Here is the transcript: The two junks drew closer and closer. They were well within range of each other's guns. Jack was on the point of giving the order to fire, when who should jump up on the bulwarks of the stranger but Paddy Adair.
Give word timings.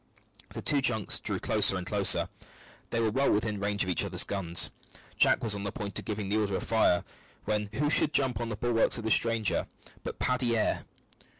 The 0.55 0.63
two 0.63 0.81
junks 0.81 1.19
drew 1.19 1.37
closer 1.37 1.77
and 1.77 1.85
closer. 1.85 2.27
They 2.89 2.99
were 2.99 3.11
well 3.11 3.31
within 3.31 3.59
range 3.59 3.83
of 3.83 3.89
each 3.91 4.03
other's 4.03 4.23
guns. 4.23 4.71
Jack 5.15 5.43
was 5.43 5.53
on 5.53 5.63
the 5.63 5.71
point 5.71 5.99
of 5.99 6.05
giving 6.05 6.27
the 6.27 6.37
order 6.39 6.55
to 6.59 6.65
fire, 6.65 7.03
when 7.45 7.69
who 7.75 7.87
should 7.87 8.11
jump 8.11 8.37
up 8.37 8.41
on 8.41 8.49
the 8.49 8.55
bulwarks 8.55 8.97
of 8.97 9.03
the 9.03 9.11
stranger 9.11 9.67
but 10.03 10.17
Paddy 10.17 10.55
Adair. 10.55 10.85